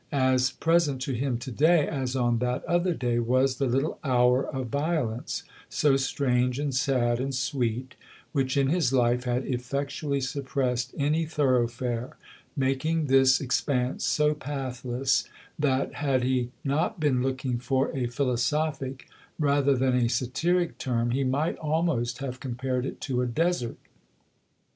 As 0.11 0.49
present 0.49 0.99
to 1.03 1.13
him 1.13 1.37
to 1.37 1.51
day 1.51 1.87
as 1.87 2.15
on 2.15 2.39
that 2.39 2.63
other 2.65 2.95
day 2.95 3.19
was 3.19 3.57
the 3.57 3.67
little 3.67 3.99
hour 4.03 4.47
ot 4.47 4.65
violence 4.65 5.43
so 5.69 5.95
strange 5.95 6.57
and 6.57 6.73
sad 6.73 7.19
and 7.19 7.35
sweet 7.35 7.93
which 8.31 8.57
in 8.57 8.69
his 8.69 8.91
life 8.91 9.25
had 9.25 9.45
effectually 9.45 10.19
suppressed 10.19 10.95
any 10.97 11.27
thoroughfare, 11.27 12.17
making 12.57 13.05
this 13.05 13.39
expanse 13.39 14.03
so 14.03 14.33
pathless 14.33 15.29
that, 15.59 15.93
had 15.93 16.23
he 16.23 16.49
not 16.63 16.99
been 16.99 17.21
looking 17.21 17.59
for 17.59 17.95
a 17.95 18.07
philosophic 18.07 19.07
rather 19.37 19.75
than 19.77 19.95
a 19.95 20.09
satiric 20.09 20.79
term, 20.79 21.11
he 21.11 21.23
might 21.23 21.57
almost 21.59 22.17
have 22.17 22.39
compared 22.39 22.87
it 22.87 22.99
to 23.01 23.21
a 23.21 23.27
desert. 23.27 23.77